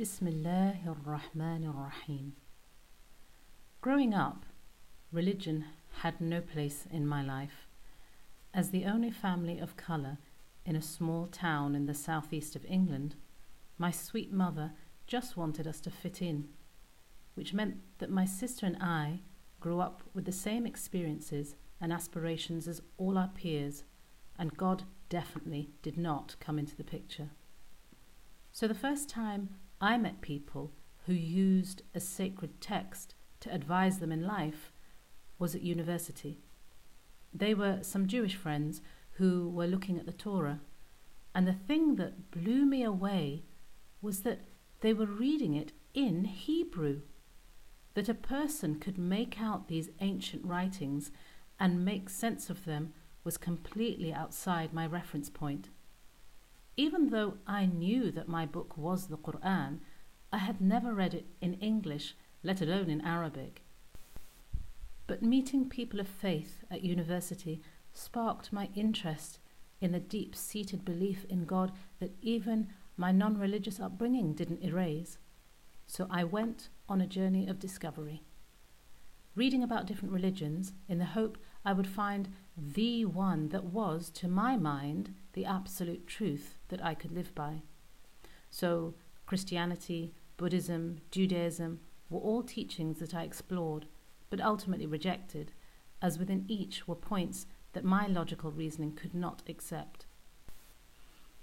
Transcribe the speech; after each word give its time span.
Bismillah 0.00 0.78
ar-Rahman 0.86 1.66
ar-Rahim. 1.66 2.32
Growing 3.82 4.14
up, 4.14 4.46
religion 5.12 5.66
had 5.98 6.22
no 6.22 6.40
place 6.40 6.86
in 6.90 7.06
my 7.06 7.22
life. 7.22 7.68
As 8.54 8.70
the 8.70 8.86
only 8.86 9.10
family 9.10 9.58
of 9.58 9.76
colour 9.76 10.16
in 10.64 10.74
a 10.74 10.80
small 10.80 11.26
town 11.26 11.74
in 11.74 11.84
the 11.84 11.92
southeast 11.92 12.56
of 12.56 12.64
England, 12.64 13.14
my 13.76 13.90
sweet 13.90 14.32
mother 14.32 14.72
just 15.06 15.36
wanted 15.36 15.66
us 15.66 15.82
to 15.82 15.90
fit 15.90 16.22
in, 16.22 16.48
which 17.34 17.52
meant 17.52 17.76
that 17.98 18.08
my 18.08 18.24
sister 18.24 18.64
and 18.64 18.78
I 18.80 19.20
grew 19.60 19.80
up 19.80 20.02
with 20.14 20.24
the 20.24 20.32
same 20.32 20.64
experiences 20.64 21.56
and 21.78 21.92
aspirations 21.92 22.66
as 22.66 22.80
all 22.96 23.18
our 23.18 23.28
peers, 23.28 23.84
and 24.38 24.56
God 24.56 24.84
definitely 25.10 25.72
did 25.82 25.98
not 25.98 26.36
come 26.40 26.58
into 26.58 26.74
the 26.74 26.84
picture. 26.84 27.28
So 28.50 28.66
the 28.66 28.72
first 28.72 29.06
time 29.10 29.50
I 29.80 29.96
met 29.96 30.20
people 30.20 30.72
who 31.06 31.14
used 31.14 31.82
a 31.94 32.00
sacred 32.00 32.60
text 32.60 33.14
to 33.40 33.52
advise 33.52 33.98
them 33.98 34.12
in 34.12 34.26
life 34.26 34.72
was 35.38 35.54
at 35.54 35.62
university. 35.62 36.38
They 37.32 37.54
were 37.54 37.78
some 37.82 38.06
Jewish 38.06 38.36
friends 38.36 38.82
who 39.12 39.48
were 39.48 39.66
looking 39.66 39.98
at 39.98 40.04
the 40.04 40.12
Torah, 40.12 40.60
and 41.34 41.46
the 41.46 41.54
thing 41.54 41.96
that 41.96 42.30
blew 42.30 42.66
me 42.66 42.82
away 42.82 43.44
was 44.02 44.20
that 44.20 44.40
they 44.80 44.92
were 44.92 45.06
reading 45.06 45.54
it 45.54 45.72
in 45.94 46.24
Hebrew. 46.24 47.00
That 47.94 48.08
a 48.08 48.14
person 48.14 48.78
could 48.78 48.98
make 48.98 49.40
out 49.40 49.68
these 49.68 49.90
ancient 50.00 50.44
writings 50.44 51.10
and 51.58 51.84
make 51.84 52.08
sense 52.08 52.50
of 52.50 52.64
them 52.64 52.92
was 53.24 53.36
completely 53.36 54.12
outside 54.12 54.72
my 54.72 54.86
reference 54.86 55.30
point. 55.30 55.68
Even 56.76 57.10
though 57.10 57.34
I 57.46 57.66
knew 57.66 58.10
that 58.12 58.28
my 58.28 58.46
book 58.46 58.76
was 58.76 59.06
the 59.06 59.18
Quran, 59.18 59.80
I 60.32 60.38
had 60.38 60.60
never 60.60 60.94
read 60.94 61.14
it 61.14 61.26
in 61.40 61.54
English, 61.54 62.14
let 62.42 62.60
alone 62.60 62.88
in 62.88 63.00
Arabic. 63.00 63.62
But 65.06 65.22
meeting 65.22 65.68
people 65.68 65.98
of 65.98 66.08
faith 66.08 66.64
at 66.70 66.84
university 66.84 67.60
sparked 67.92 68.52
my 68.52 68.68
interest 68.74 69.40
in 69.80 69.92
the 69.92 69.98
deep 69.98 70.36
seated 70.36 70.84
belief 70.84 71.24
in 71.28 71.44
God 71.44 71.72
that 71.98 72.16
even 72.22 72.68
my 72.96 73.10
non 73.10 73.36
religious 73.38 73.80
upbringing 73.80 74.34
didn't 74.34 74.62
erase. 74.62 75.18
So 75.86 76.06
I 76.08 76.22
went 76.22 76.68
on 76.88 77.00
a 77.00 77.06
journey 77.06 77.48
of 77.48 77.58
discovery, 77.58 78.22
reading 79.34 79.62
about 79.62 79.86
different 79.86 80.14
religions 80.14 80.72
in 80.88 80.98
the 80.98 81.06
hope 81.06 81.38
I 81.64 81.72
would 81.72 81.88
find 81.88 82.28
the 82.56 83.04
one 83.04 83.48
that 83.48 83.64
was, 83.64 84.10
to 84.10 84.28
my 84.28 84.56
mind, 84.56 85.14
the 85.32 85.44
absolute 85.44 86.06
truth 86.06 86.54
that 86.70 86.84
I 86.84 86.94
could 86.94 87.12
live 87.12 87.34
by. 87.34 87.62
So, 88.50 88.94
Christianity, 89.26 90.12
Buddhism, 90.36 90.98
Judaism 91.10 91.80
were 92.08 92.18
all 92.18 92.42
teachings 92.42 92.98
that 92.98 93.14
I 93.14 93.22
explored, 93.22 93.86
but 94.30 94.40
ultimately 94.40 94.86
rejected, 94.86 95.52
as 96.02 96.18
within 96.18 96.44
each 96.48 96.88
were 96.88 96.96
points 96.96 97.46
that 97.72 97.84
my 97.84 98.06
logical 98.06 98.50
reasoning 98.50 98.92
could 98.92 99.14
not 99.14 99.42
accept. 99.48 100.06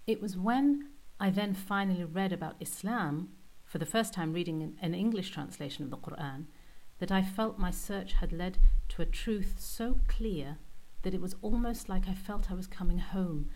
It 0.05 0.21
was 0.21 0.35
when 0.37 0.89
I 1.19 1.29
then 1.29 1.53
finally 1.53 2.03
read 2.03 2.33
about 2.33 2.55
Islam, 2.59 3.29
for 3.65 3.77
the 3.77 3.85
first 3.85 4.13
time 4.13 4.33
reading 4.33 4.77
an 4.81 4.93
English 4.93 5.31
translation 5.31 5.83
of 5.83 5.89
the 5.89 5.97
Quran, 5.97 6.45
that 6.99 7.11
I 7.11 7.21
felt 7.21 7.59
my 7.59 7.71
search 7.71 8.13
had 8.13 8.31
led 8.31 8.57
to 8.89 9.01
a 9.01 9.05
truth 9.05 9.55
so 9.59 9.99
clear 10.07 10.57
that 11.03 11.13
it 11.13 11.21
was 11.21 11.35
almost 11.41 11.87
like 11.87 12.07
I 12.07 12.13
felt 12.13 12.51
I 12.51 12.55
was 12.55 12.67
coming 12.67 12.99
home, 12.99 13.49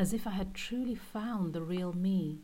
as 0.00 0.14
if 0.14 0.26
I 0.26 0.30
had 0.30 0.54
truly 0.54 0.94
found 0.94 1.52
the 1.52 1.60
real 1.60 1.92
me. 1.92 2.40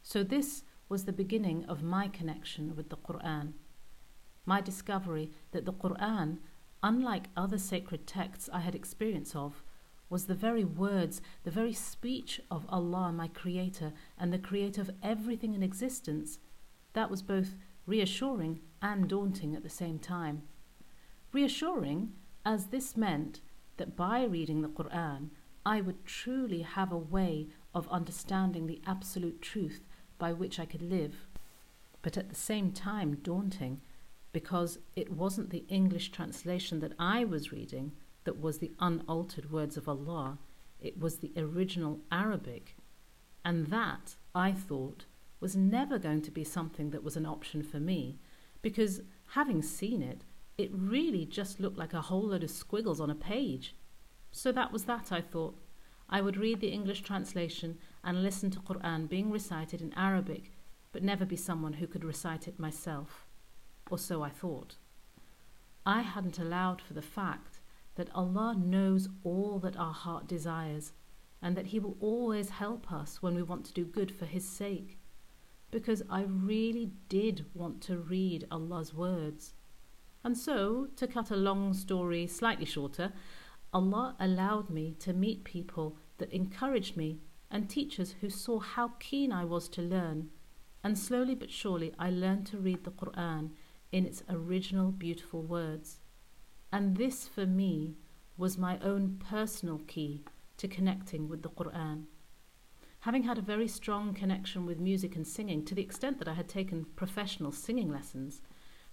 So, 0.00 0.24
this 0.24 0.64
was 0.88 1.04
the 1.04 1.12
beginning 1.12 1.66
of 1.66 1.82
my 1.82 2.08
connection 2.08 2.74
with 2.74 2.88
the 2.88 2.96
Quran. 2.96 3.52
My 4.46 4.62
discovery 4.62 5.30
that 5.50 5.66
the 5.66 5.74
Quran, 5.74 6.38
unlike 6.82 7.28
other 7.36 7.58
sacred 7.58 8.06
texts 8.06 8.48
I 8.50 8.60
had 8.60 8.74
experience 8.74 9.36
of, 9.36 9.62
was 10.08 10.24
the 10.24 10.34
very 10.34 10.64
words, 10.64 11.20
the 11.44 11.50
very 11.50 11.74
speech 11.74 12.40
of 12.50 12.64
Allah, 12.70 13.12
my 13.12 13.28
Creator, 13.28 13.92
and 14.16 14.32
the 14.32 14.38
Creator 14.38 14.80
of 14.80 14.90
everything 15.02 15.52
in 15.52 15.62
existence. 15.62 16.38
That 16.94 17.10
was 17.10 17.20
both 17.20 17.54
reassuring 17.84 18.60
and 18.80 19.08
daunting 19.08 19.54
at 19.54 19.62
the 19.62 19.68
same 19.68 19.98
time. 19.98 20.44
Reassuring, 21.34 22.14
as 22.46 22.68
this 22.68 22.96
meant 22.96 23.42
that 23.76 23.94
by 23.94 24.24
reading 24.24 24.62
the 24.62 24.70
Quran, 24.70 25.28
I 25.64 25.80
would 25.80 26.04
truly 26.04 26.62
have 26.62 26.90
a 26.92 26.98
way 26.98 27.48
of 27.74 27.88
understanding 27.88 28.66
the 28.66 28.80
absolute 28.86 29.40
truth 29.40 29.82
by 30.18 30.32
which 30.32 30.58
I 30.58 30.66
could 30.66 30.82
live, 30.82 31.26
but 32.02 32.16
at 32.16 32.28
the 32.28 32.34
same 32.34 32.72
time 32.72 33.18
daunting 33.22 33.80
because 34.32 34.78
it 34.96 35.12
wasn't 35.12 35.50
the 35.50 35.64
English 35.68 36.10
translation 36.10 36.80
that 36.80 36.92
I 36.98 37.24
was 37.24 37.52
reading 37.52 37.92
that 38.24 38.40
was 38.40 38.58
the 38.58 38.72
unaltered 38.80 39.50
words 39.50 39.76
of 39.76 39.88
Allah, 39.88 40.38
it 40.80 40.98
was 40.98 41.18
the 41.18 41.32
original 41.36 42.00
Arabic. 42.10 42.76
And 43.44 43.66
that, 43.68 44.16
I 44.34 44.52
thought, 44.52 45.04
was 45.40 45.56
never 45.56 45.98
going 45.98 46.22
to 46.22 46.30
be 46.30 46.44
something 46.44 46.90
that 46.90 47.02
was 47.02 47.16
an 47.16 47.26
option 47.26 47.62
for 47.62 47.80
me, 47.80 48.18
because 48.62 49.02
having 49.30 49.60
seen 49.60 50.02
it, 50.02 50.22
it 50.56 50.70
really 50.72 51.24
just 51.24 51.58
looked 51.58 51.78
like 51.78 51.92
a 51.92 52.02
whole 52.02 52.28
load 52.28 52.44
of 52.44 52.50
squiggles 52.50 53.00
on 53.00 53.10
a 53.10 53.14
page. 53.14 53.74
So 54.32 54.50
that 54.52 54.72
was 54.72 54.84
that, 54.84 55.12
I 55.12 55.20
thought. 55.20 55.56
I 56.08 56.20
would 56.20 56.36
read 56.36 56.60
the 56.60 56.68
English 56.68 57.02
translation 57.02 57.78
and 58.02 58.22
listen 58.22 58.50
to 58.50 58.60
Quran 58.60 59.08
being 59.08 59.30
recited 59.30 59.80
in 59.80 59.94
Arabic, 59.94 60.52
but 60.90 61.02
never 61.02 61.24
be 61.24 61.36
someone 61.36 61.74
who 61.74 61.86
could 61.86 62.04
recite 62.04 62.48
it 62.48 62.58
myself. 62.58 63.26
Or 63.90 63.98
so 63.98 64.22
I 64.22 64.30
thought. 64.30 64.76
I 65.84 66.00
hadn't 66.02 66.38
allowed 66.38 66.80
for 66.80 66.94
the 66.94 67.02
fact 67.02 67.60
that 67.96 68.14
Allah 68.14 68.54
knows 68.58 69.08
all 69.22 69.58
that 69.60 69.76
our 69.76 69.92
heart 69.92 70.26
desires 70.26 70.92
and 71.42 71.56
that 71.56 71.66
He 71.66 71.78
will 71.78 71.96
always 72.00 72.50
help 72.50 72.92
us 72.92 73.20
when 73.20 73.34
we 73.34 73.42
want 73.42 73.64
to 73.66 73.72
do 73.72 73.84
good 73.84 74.10
for 74.10 74.24
His 74.24 74.48
sake. 74.48 74.98
Because 75.70 76.02
I 76.08 76.22
really 76.22 76.92
did 77.08 77.46
want 77.54 77.80
to 77.82 77.98
read 77.98 78.46
Allah's 78.50 78.94
words. 78.94 79.54
And 80.24 80.38
so, 80.38 80.88
to 80.96 81.06
cut 81.06 81.30
a 81.30 81.36
long 81.36 81.74
story 81.74 82.26
slightly 82.26 82.66
shorter, 82.66 83.12
Allah 83.72 84.16
allowed 84.20 84.68
me 84.68 84.94
to 85.00 85.12
meet 85.12 85.44
people 85.44 85.96
that 86.18 86.32
encouraged 86.32 86.96
me 86.96 87.20
and 87.50 87.68
teachers 87.68 88.16
who 88.20 88.28
saw 88.28 88.58
how 88.58 88.92
keen 88.98 89.32
I 89.32 89.44
was 89.44 89.68
to 89.70 89.82
learn. 89.82 90.30
And 90.84 90.98
slowly 90.98 91.34
but 91.34 91.50
surely, 91.50 91.94
I 91.98 92.10
learned 92.10 92.46
to 92.48 92.58
read 92.58 92.84
the 92.84 92.90
Quran 92.90 93.50
in 93.92 94.06
its 94.06 94.22
original 94.28 94.90
beautiful 94.90 95.42
words. 95.42 96.00
And 96.72 96.96
this, 96.96 97.28
for 97.28 97.46
me, 97.46 97.96
was 98.36 98.58
my 98.58 98.78
own 98.80 99.20
personal 99.30 99.78
key 99.86 100.24
to 100.56 100.68
connecting 100.68 101.28
with 101.28 101.42
the 101.42 101.50
Quran. 101.50 102.04
Having 103.00 103.24
had 103.24 103.38
a 103.38 103.42
very 103.42 103.68
strong 103.68 104.14
connection 104.14 104.64
with 104.64 104.78
music 104.78 105.16
and 105.16 105.26
singing 105.26 105.64
to 105.64 105.74
the 105.74 105.82
extent 105.82 106.18
that 106.18 106.28
I 106.28 106.34
had 106.34 106.48
taken 106.48 106.86
professional 106.96 107.52
singing 107.52 107.90
lessons, 107.90 108.42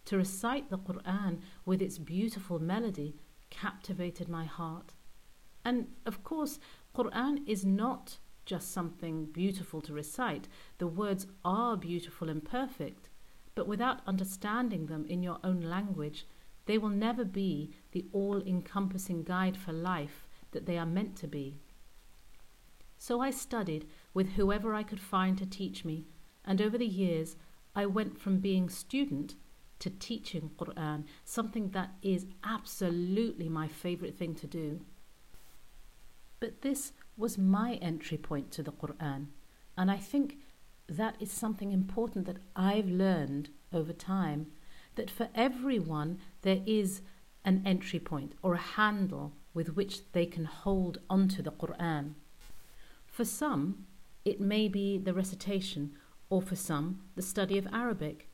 to 0.05 0.17
recite 0.17 0.69
the 0.69 0.77
Quran 0.77 1.41
with 1.65 1.81
its 1.81 1.97
beautiful 1.97 2.59
melody 2.59 3.15
captivated 3.49 4.27
my 4.27 4.45
heart. 4.45 4.93
And 5.65 5.87
of 6.05 6.23
course, 6.23 6.59
Quran 6.95 7.47
is 7.47 7.65
not 7.65 8.17
just 8.45 8.71
something 8.71 9.25
beautiful 9.25 9.81
to 9.81 9.93
recite. 9.93 10.47
The 10.79 10.87
words 10.87 11.27
are 11.45 11.77
beautiful 11.77 12.29
and 12.29 12.43
perfect, 12.43 13.09
but 13.53 13.67
without 13.67 14.01
understanding 14.07 14.87
them 14.87 15.05
in 15.07 15.21
your 15.21 15.37
own 15.43 15.61
language, 15.61 16.25
they 16.65 16.77
will 16.77 16.89
never 16.89 17.23
be 17.23 17.71
the 17.91 18.05
all 18.11 18.41
encompassing 18.41 19.23
guide 19.23 19.57
for 19.57 19.73
life 19.73 20.27
that 20.51 20.65
they 20.65 20.77
are 20.77 20.85
meant 20.85 21.15
to 21.17 21.27
be. 21.27 21.59
So 22.97 23.21
I 23.21 23.31
studied 23.31 23.87
with 24.13 24.33
whoever 24.33 24.73
I 24.73 24.83
could 24.83 24.99
find 24.99 25.37
to 25.37 25.45
teach 25.45 25.85
me, 25.85 26.05
and 26.43 26.61
over 26.61 26.77
the 26.77 26.85
years 26.85 27.35
I 27.75 27.85
went 27.85 28.19
from 28.19 28.39
being 28.39 28.69
student 28.69 29.35
to 29.79 29.89
teaching 29.89 30.51
Quran, 30.57 31.05
something 31.23 31.69
that 31.69 31.91
is 32.01 32.25
absolutely 32.43 33.49
my 33.49 33.67
favorite 33.67 34.17
thing 34.17 34.35
to 34.35 34.47
do. 34.47 34.81
But 36.39 36.61
this 36.61 36.93
was 37.17 37.37
my 37.37 37.73
entry 37.81 38.17
point 38.17 38.51
to 38.51 38.63
the 38.63 38.71
Quran, 38.71 39.27
and 39.77 39.89
I 39.89 39.97
think 39.97 40.37
that 40.87 41.15
is 41.19 41.31
something 41.31 41.71
important 41.71 42.25
that 42.25 42.37
I've 42.55 42.89
learned 42.89 43.49
over 43.71 43.93
time 43.93 44.47
that 44.95 45.11
for 45.11 45.29
everyone 45.35 46.19
there 46.41 46.61
is 46.65 47.01
an 47.45 47.61
entry 47.65 47.99
point 47.99 48.33
or 48.41 48.53
a 48.53 48.57
handle 48.57 49.33
with 49.53 49.75
which 49.75 50.11
they 50.11 50.25
can 50.25 50.45
hold 50.45 50.99
onto 51.09 51.41
the 51.41 51.51
Quran. 51.51 52.13
For 53.05 53.25
some, 53.25 53.85
it 54.25 54.39
may 54.39 54.67
be 54.67 54.97
the 54.97 55.13
recitation, 55.13 55.93
or 56.29 56.41
for 56.41 56.55
some, 56.55 57.01
the 57.15 57.21
study 57.21 57.57
of 57.57 57.67
Arabic. 57.73 58.28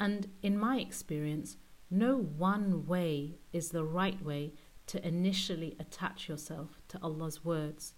And 0.00 0.28
in 0.42 0.58
my 0.58 0.78
experience, 0.78 1.56
no 1.90 2.16
one 2.16 2.86
way 2.86 3.38
is 3.52 3.70
the 3.70 3.84
right 3.84 4.22
way 4.24 4.52
to 4.86 5.06
initially 5.06 5.76
attach 5.78 6.28
yourself 6.28 6.80
to 6.88 6.98
Allah's 7.02 7.44
words. 7.44 7.94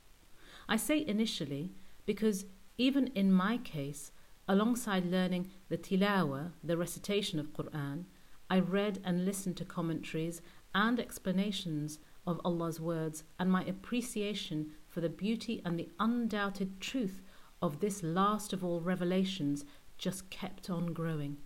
I 0.69 0.77
say 0.77 1.05
initially 1.07 1.73
because 2.07 2.47
even 2.79 3.09
in 3.09 3.33
my 3.33 3.59
case, 3.59 4.13
alongside 4.49 5.05
learning 5.05 5.51
the 5.69 5.79
tilawa, 5.79 6.53
the 6.65 6.77
recitation 6.77 7.39
of 7.39 7.53
Quran, 7.53 8.05
I 8.49 8.59
read 8.59 9.01
and 9.05 9.25
listened 9.25 9.57
to 9.59 9.65
commentaries 9.65 10.41
and 10.75 10.99
explanations 10.99 11.99
of 12.27 12.41
Allah's 12.45 12.81
words, 12.81 13.25
and 13.39 13.51
my 13.51 13.65
appreciation 13.65 14.73
for 14.89 15.01
the 15.01 15.09
beauty 15.09 15.63
and 15.65 15.79
the 15.79 15.89
undoubted 15.99 16.81
truth 16.81 17.23
of 17.63 17.81
this 17.81 18.03
last 18.03 18.53
of 18.53 18.65
all 18.65 18.81
revelations 18.81 19.65
just 19.99 20.31
kept 20.31 20.69
on 20.69 20.93
growing. 20.93 21.37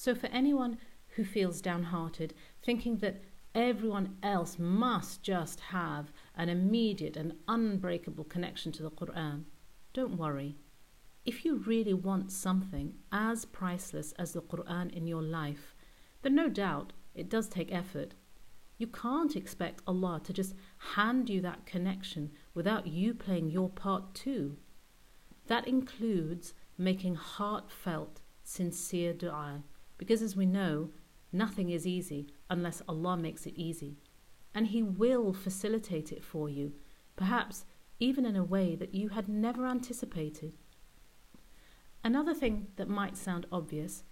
So, 0.00 0.14
for 0.14 0.28
anyone 0.28 0.78
who 1.08 1.24
feels 1.24 1.60
downhearted, 1.60 2.32
thinking 2.62 2.96
that 3.00 3.22
everyone 3.54 4.16
else 4.22 4.58
must 4.58 5.22
just 5.22 5.60
have 5.60 6.10
an 6.34 6.48
immediate 6.48 7.18
and 7.18 7.34
unbreakable 7.46 8.24
connection 8.24 8.72
to 8.72 8.82
the 8.82 8.90
Quran, 8.90 9.44
don't 9.92 10.16
worry. 10.16 10.56
If 11.26 11.44
you 11.44 11.56
really 11.56 11.92
want 11.92 12.32
something 12.32 12.94
as 13.12 13.44
priceless 13.44 14.12
as 14.12 14.32
the 14.32 14.40
Quran 14.40 14.90
in 14.90 15.06
your 15.06 15.20
life, 15.20 15.76
then 16.22 16.34
no 16.34 16.48
doubt 16.48 16.94
it 17.14 17.28
does 17.28 17.46
take 17.46 17.70
effort. 17.70 18.14
You 18.78 18.86
can't 18.86 19.36
expect 19.36 19.82
Allah 19.86 20.22
to 20.24 20.32
just 20.32 20.54
hand 20.94 21.28
you 21.28 21.42
that 21.42 21.66
connection 21.66 22.30
without 22.54 22.86
you 22.86 23.12
playing 23.12 23.50
your 23.50 23.68
part 23.68 24.14
too. 24.14 24.56
That 25.48 25.68
includes 25.68 26.54
making 26.78 27.16
heartfelt, 27.16 28.22
sincere 28.42 29.12
dua, 29.12 29.62
because 30.00 30.22
as 30.22 30.34
we 30.34 30.46
know, 30.46 30.88
nothing 31.30 31.68
is 31.68 31.86
easy 31.86 32.26
unless 32.48 32.80
Allah 32.88 33.18
makes 33.18 33.44
it 33.44 33.52
easy. 33.54 33.98
And 34.54 34.68
He 34.68 34.82
will 34.82 35.34
facilitate 35.34 36.10
it 36.10 36.24
for 36.24 36.48
you, 36.48 36.72
perhaps 37.16 37.66
even 37.98 38.24
in 38.24 38.34
a 38.34 38.42
way 38.42 38.74
that 38.76 38.94
you 38.94 39.10
had 39.10 39.28
never 39.28 39.66
anticipated. 39.66 40.54
Another 42.02 42.32
thing 42.32 42.68
that 42.76 42.88
might 42.88 43.18
sound 43.18 43.44
obvious 43.52 44.04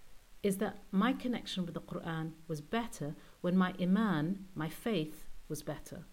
is 0.43 0.59
that 0.59 0.83
my 0.91 1.15
connection 1.15 1.65
with 1.65 1.73
the 1.73 1.81
Quran 1.81 2.33
was 2.49 2.61
better 2.61 3.15
when 3.41 3.57
my 3.57 3.73
iman, 3.81 4.45
my 4.55 4.69
faith, 4.69 5.25
was 5.49 5.63
better. 5.63 6.05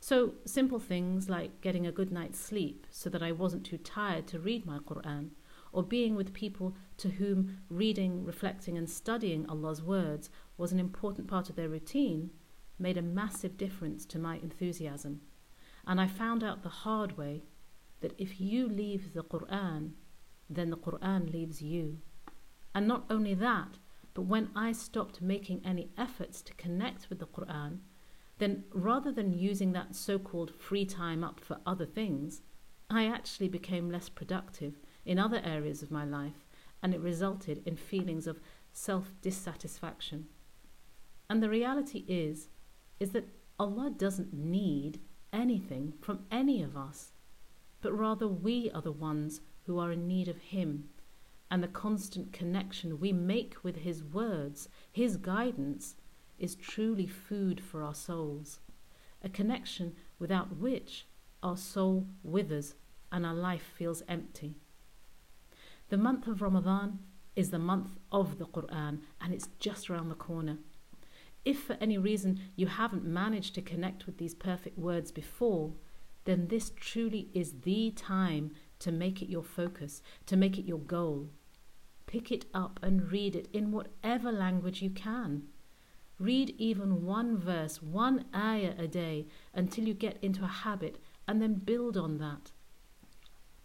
So, 0.00 0.34
simple 0.44 0.80
things 0.80 1.28
like 1.28 1.60
getting 1.60 1.86
a 1.86 1.92
good 1.92 2.10
night's 2.10 2.40
sleep 2.40 2.88
so 2.90 3.08
that 3.08 3.22
I 3.22 3.30
wasn't 3.30 3.64
too 3.64 3.78
tired 3.78 4.26
to 4.26 4.40
read 4.40 4.66
my 4.66 4.80
Quran, 4.80 5.30
or 5.72 5.82
being 5.82 6.14
with 6.14 6.34
people 6.34 6.76
to 6.98 7.08
whom 7.08 7.58
reading, 7.68 8.24
reflecting, 8.24 8.76
and 8.76 8.88
studying 8.88 9.48
Allah's 9.48 9.82
words 9.82 10.30
was 10.56 10.72
an 10.72 10.78
important 10.78 11.26
part 11.28 11.48
of 11.48 11.56
their 11.56 11.68
routine, 11.68 12.30
made 12.78 12.98
a 12.98 13.02
massive 13.02 13.56
difference 13.56 14.04
to 14.06 14.18
my 14.18 14.36
enthusiasm. 14.36 15.22
And 15.86 16.00
I 16.00 16.06
found 16.06 16.44
out 16.44 16.62
the 16.62 16.68
hard 16.68 17.16
way 17.16 17.42
that 18.00 18.14
if 18.18 18.40
you 18.40 18.68
leave 18.68 19.14
the 19.14 19.24
Quran, 19.24 19.92
then 20.50 20.70
the 20.70 20.76
Quran 20.76 21.32
leaves 21.32 21.62
you. 21.62 21.98
And 22.74 22.86
not 22.86 23.04
only 23.08 23.34
that, 23.34 23.78
but 24.14 24.22
when 24.22 24.50
I 24.54 24.72
stopped 24.72 25.22
making 25.22 25.62
any 25.64 25.90
efforts 25.96 26.42
to 26.42 26.54
connect 26.54 27.08
with 27.08 27.18
the 27.18 27.26
Quran, 27.26 27.78
then 28.38 28.64
rather 28.72 29.12
than 29.12 29.32
using 29.32 29.72
that 29.72 29.94
so 29.94 30.18
called 30.18 30.54
free 30.54 30.84
time 30.84 31.24
up 31.24 31.40
for 31.40 31.58
other 31.64 31.86
things, 31.86 32.42
I 32.90 33.06
actually 33.06 33.48
became 33.48 33.90
less 33.90 34.08
productive 34.08 34.74
in 35.04 35.18
other 35.18 35.40
areas 35.44 35.82
of 35.82 35.90
my 35.90 36.04
life, 36.04 36.46
and 36.82 36.94
it 36.94 37.00
resulted 37.00 37.62
in 37.66 37.76
feelings 37.76 38.26
of 38.26 38.40
self 38.72 39.12
dissatisfaction. 39.20 40.26
And 41.28 41.42
the 41.42 41.50
reality 41.50 42.04
is, 42.08 42.48
is 43.00 43.10
that 43.12 43.28
Allah 43.58 43.90
doesn't 43.90 44.32
need 44.32 45.00
anything 45.32 45.94
from 46.00 46.26
any 46.30 46.62
of 46.62 46.76
us, 46.76 47.12
but 47.80 47.92
rather 47.92 48.28
we 48.28 48.70
are 48.72 48.82
the 48.82 48.92
ones 48.92 49.40
who 49.64 49.78
are 49.78 49.92
in 49.92 50.06
need 50.06 50.28
of 50.28 50.38
Him 50.38 50.88
and 51.50 51.62
the 51.62 51.68
constant 51.68 52.32
connection 52.32 52.98
we 52.98 53.12
make 53.12 53.62
with 53.62 53.76
His 53.76 54.02
words, 54.02 54.68
His 54.90 55.16
guidance, 55.16 55.96
is 56.38 56.54
truly 56.54 57.06
food 57.06 57.60
for 57.60 57.82
our 57.82 57.94
souls. 57.94 58.60
A 59.22 59.28
connection 59.28 59.94
without 60.18 60.56
which 60.56 61.06
our 61.42 61.56
soul 61.56 62.06
withers 62.22 62.74
and 63.12 63.26
our 63.26 63.34
life 63.34 63.70
feels 63.76 64.02
empty. 64.08 64.56
The 65.92 65.98
month 65.98 66.26
of 66.26 66.40
Ramadan 66.40 67.00
is 67.36 67.50
the 67.50 67.58
month 67.58 67.98
of 68.10 68.38
the 68.38 68.46
Quran 68.46 69.00
and 69.20 69.34
it's 69.34 69.50
just 69.58 69.90
around 69.90 70.08
the 70.08 70.14
corner. 70.14 70.56
If 71.44 71.64
for 71.64 71.76
any 71.82 71.98
reason 71.98 72.40
you 72.56 72.66
haven't 72.66 73.04
managed 73.04 73.54
to 73.56 73.60
connect 73.60 74.06
with 74.06 74.16
these 74.16 74.34
perfect 74.34 74.78
words 74.78 75.12
before, 75.12 75.74
then 76.24 76.48
this 76.48 76.72
truly 76.80 77.28
is 77.34 77.60
the 77.60 77.90
time 77.90 78.52
to 78.78 78.90
make 78.90 79.20
it 79.20 79.28
your 79.28 79.42
focus, 79.42 80.00
to 80.24 80.34
make 80.34 80.58
it 80.58 80.64
your 80.64 80.78
goal. 80.78 81.28
Pick 82.06 82.32
it 82.32 82.46
up 82.54 82.80
and 82.82 83.12
read 83.12 83.36
it 83.36 83.48
in 83.52 83.70
whatever 83.70 84.32
language 84.32 84.80
you 84.80 84.88
can. 84.88 85.42
Read 86.18 86.54
even 86.56 87.04
one 87.04 87.36
verse, 87.36 87.82
one 87.82 88.24
ayah 88.34 88.72
a 88.78 88.86
day 88.86 89.26
until 89.52 89.84
you 89.84 89.92
get 89.92 90.16
into 90.22 90.42
a 90.42 90.58
habit 90.64 90.96
and 91.28 91.42
then 91.42 91.52
build 91.52 91.98
on 91.98 92.16
that. 92.16 92.50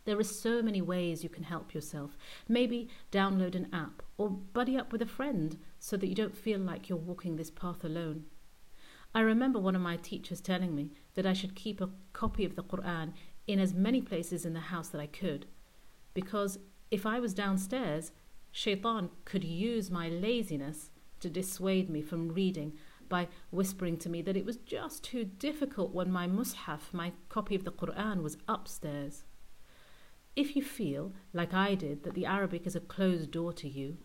There 0.07 0.17
are 0.17 0.23
so 0.23 0.61
many 0.61 0.81
ways 0.81 1.21
you 1.21 1.27
can 1.27 1.43
help 1.43 1.73
yourself. 1.73 2.17
Maybe 2.47 2.87
download 3.11 3.55
an 3.55 3.67
app 3.73 4.01
or 4.17 4.29
buddy 4.29 4.77
up 4.77 4.93
with 4.93 5.01
a 5.01 5.05
friend 5.05 5.57
so 5.79 5.97
that 5.97 6.07
you 6.07 6.15
don't 6.15 6.37
feel 6.37 6.61
like 6.61 6.87
you're 6.87 6.97
walking 6.97 7.35
this 7.35 7.51
path 7.51 7.83
alone. 7.83 8.23
I 9.13 9.19
remember 9.19 9.59
one 9.59 9.75
of 9.75 9.81
my 9.81 9.97
teachers 9.97 10.39
telling 10.39 10.73
me 10.73 10.91
that 11.15 11.25
I 11.25 11.33
should 11.33 11.55
keep 11.55 11.81
a 11.81 11.89
copy 12.13 12.45
of 12.45 12.55
the 12.55 12.63
Quran 12.63 13.11
in 13.47 13.59
as 13.59 13.73
many 13.73 13.99
places 13.99 14.45
in 14.45 14.53
the 14.53 14.61
house 14.61 14.87
that 14.89 15.01
I 15.01 15.07
could, 15.07 15.45
because 16.13 16.57
if 16.89 17.05
I 17.05 17.19
was 17.19 17.33
downstairs, 17.33 18.13
Shaitan 18.53 19.09
could 19.25 19.43
use 19.43 19.91
my 19.91 20.07
laziness 20.07 20.89
to 21.19 21.29
dissuade 21.29 21.89
me 21.89 22.01
from 22.01 22.29
reading 22.29 22.77
by 23.09 23.27
whispering 23.51 23.97
to 23.97 24.09
me 24.09 24.21
that 24.21 24.37
it 24.37 24.45
was 24.45 24.55
just 24.55 25.03
too 25.03 25.25
difficult 25.25 25.93
when 25.93 26.09
my 26.09 26.29
mushaf, 26.29 26.93
my 26.93 27.11
copy 27.27 27.55
of 27.55 27.65
the 27.65 27.73
Quran, 27.73 28.23
was 28.23 28.37
upstairs. 28.47 29.25
If 30.37 30.55
you 30.55 30.61
feel, 30.61 31.13
like 31.33 31.51
I 31.55 31.73
did, 31.73 32.03
that 32.03 32.13
the 32.13 32.27
Arabic 32.27 32.67
is 32.67 32.75
a 32.75 32.79
closed 32.79 33.31
door 33.31 33.51
to 33.53 33.67
you, 33.67 33.97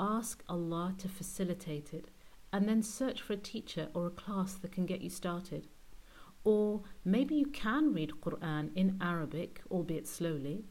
ask 0.00 0.42
Allah 0.48 0.96
to 0.98 1.08
facilitate 1.08 1.94
it 1.94 2.10
and 2.52 2.68
then 2.68 2.82
search 2.82 3.22
for 3.22 3.34
a 3.34 3.36
teacher 3.36 3.88
or 3.94 4.08
a 4.08 4.10
class 4.10 4.54
that 4.54 4.72
can 4.72 4.84
get 4.84 5.00
you 5.00 5.08
started. 5.08 5.68
Or 6.42 6.82
maybe 7.04 7.36
you 7.36 7.46
can 7.46 7.94
read 7.94 8.20
Quran 8.20 8.70
in 8.74 8.98
Arabic, 9.00 9.62
albeit 9.70 10.08
slowly. 10.08 10.64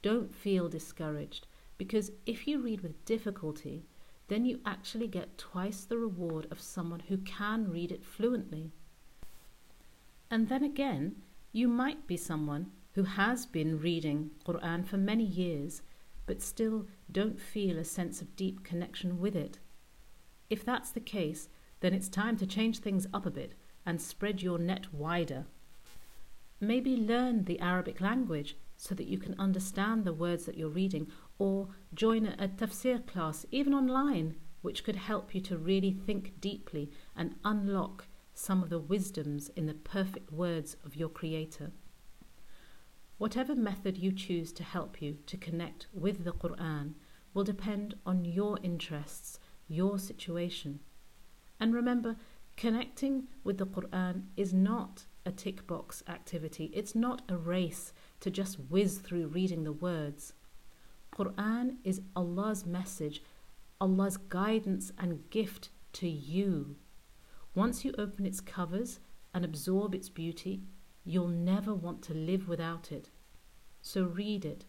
Don't 0.00 0.32
feel 0.32 0.68
discouraged 0.68 1.48
because 1.76 2.12
if 2.24 2.46
you 2.46 2.60
read 2.60 2.82
with 2.82 3.04
difficulty, 3.04 3.84
then 4.28 4.44
you 4.44 4.60
actually 4.64 5.08
get 5.08 5.38
twice 5.38 5.84
the 5.84 5.98
reward 5.98 6.46
of 6.52 6.60
someone 6.60 7.02
who 7.08 7.18
can 7.18 7.68
read 7.68 7.90
it 7.90 8.04
fluently. 8.04 8.70
And 10.30 10.48
then 10.48 10.62
again, 10.62 11.16
you 11.50 11.66
might 11.66 12.06
be 12.06 12.16
someone 12.16 12.70
who 12.92 13.04
has 13.04 13.46
been 13.46 13.80
reading 13.80 14.30
Quran 14.46 14.84
for 14.84 14.96
many 14.96 15.24
years 15.24 15.82
but 16.26 16.40
still 16.40 16.86
don't 17.10 17.40
feel 17.40 17.78
a 17.78 17.84
sense 17.84 18.22
of 18.22 18.36
deep 18.36 18.62
connection 18.62 19.20
with 19.20 19.34
it. 19.34 19.58
If 20.48 20.64
that's 20.64 20.90
the 20.90 21.00
case, 21.00 21.48
then 21.80 21.92
it's 21.92 22.08
time 22.08 22.36
to 22.36 22.46
change 22.46 22.78
things 22.78 23.06
up 23.12 23.26
a 23.26 23.30
bit 23.30 23.54
and 23.84 24.00
spread 24.00 24.42
your 24.42 24.58
net 24.58 24.92
wider. 24.92 25.46
Maybe 26.60 26.96
learn 26.96 27.44
the 27.44 27.58
Arabic 27.58 28.00
language 28.00 28.56
so 28.76 28.94
that 28.94 29.08
you 29.08 29.18
can 29.18 29.34
understand 29.38 30.04
the 30.04 30.12
words 30.12 30.44
that 30.44 30.56
you're 30.56 30.68
reading, 30.68 31.08
or 31.38 31.68
join 31.94 32.26
a 32.26 32.48
tafsir 32.48 33.04
class, 33.06 33.46
even 33.50 33.74
online, 33.74 34.36
which 34.60 34.84
could 34.84 34.96
help 34.96 35.34
you 35.34 35.40
to 35.40 35.56
really 35.56 35.92
think 35.92 36.40
deeply 36.40 36.90
and 37.16 37.36
unlock 37.44 38.06
some 38.34 38.62
of 38.62 38.70
the 38.70 38.78
wisdoms 38.78 39.50
in 39.50 39.66
the 39.66 39.74
perfect 39.74 40.32
words 40.32 40.76
of 40.84 40.96
your 40.96 41.08
Creator. 41.08 41.72
Whatever 43.22 43.54
method 43.54 43.98
you 43.98 44.10
choose 44.10 44.52
to 44.54 44.64
help 44.64 45.00
you 45.00 45.18
to 45.26 45.36
connect 45.36 45.86
with 45.92 46.24
the 46.24 46.32
Quran 46.32 46.94
will 47.32 47.44
depend 47.44 47.94
on 48.04 48.24
your 48.24 48.58
interests, 48.64 49.38
your 49.68 49.96
situation. 49.96 50.80
And 51.60 51.72
remember, 51.72 52.16
Connecting 52.56 53.28
with 53.44 53.58
the 53.58 53.66
Quran 53.66 54.24
is 54.36 54.52
not 54.52 55.06
a 55.24 55.32
tick 55.32 55.66
box 55.66 56.02
activity. 56.08 56.70
It's 56.74 56.94
not 56.94 57.22
a 57.28 57.36
race 57.36 57.92
to 58.20 58.30
just 58.30 58.58
whiz 58.68 58.98
through 58.98 59.28
reading 59.28 59.64
the 59.64 59.72
words. 59.72 60.34
Quran 61.16 61.76
is 61.84 62.02
Allah's 62.14 62.66
message, 62.66 63.22
Allah's 63.80 64.16
guidance 64.16 64.92
and 64.98 65.28
gift 65.30 65.70
to 65.94 66.08
you. 66.08 66.76
Once 67.54 67.84
you 67.84 67.94
open 67.98 68.26
its 68.26 68.40
covers 68.40 69.00
and 69.34 69.44
absorb 69.44 69.94
its 69.94 70.08
beauty, 70.08 70.62
you'll 71.04 71.28
never 71.28 71.74
want 71.74 72.02
to 72.02 72.14
live 72.14 72.48
without 72.48 72.92
it. 72.92 73.10
So 73.81 74.03
read 74.03 74.45
it, 74.45 74.65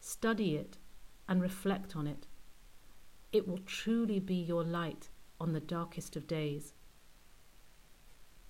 study 0.00 0.56
it, 0.56 0.78
and 1.28 1.42
reflect 1.42 1.96
on 1.96 2.06
it. 2.06 2.26
It 3.32 3.46
will 3.46 3.58
truly 3.58 4.18
be 4.20 4.34
your 4.34 4.64
light 4.64 5.10
on 5.40 5.52
the 5.52 5.60
darkest 5.60 6.16
of 6.16 6.26
days. 6.26 6.72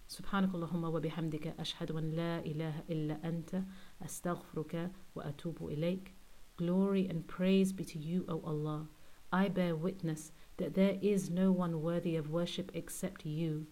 سبحانك 0.09 0.54
اللهم 0.54 0.85
وبحمدك 0.85 1.47
أشهد 1.61 1.90
أن 1.92 2.11
لا 2.11 2.38
إله 2.38 2.83
إلا 2.90 3.28
أنت 3.28 3.62
أستغفرك 4.02 4.90
وأتوب 5.14 5.68
إليك 5.68 6.14
Glory 6.57 7.07
and 7.07 7.26
praise 7.28 7.73
be 7.73 7.85
to 7.85 7.99
you, 7.99 8.25
O 8.28 8.40
Allah. 8.40 8.88
I 9.33 9.49
bear 9.49 9.76
witness 9.76 10.33
that 10.57 10.75
there 10.75 10.99
is 11.02 11.30
no 11.30 11.52
one 11.52 11.83
worthy 11.83 12.16
of 12.16 12.30
worship 12.30 12.73
except 12.75 13.26
you. 13.26 13.66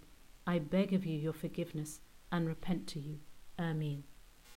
I 0.46 0.58
beg 0.60 0.92
of 0.92 1.04
you 1.04 1.18
your 1.18 1.32
forgiveness 1.32 2.00
and 2.30 2.46
repent 2.46 2.86
to 2.88 3.00
you. 3.00 3.18
Ameen. 3.58 4.04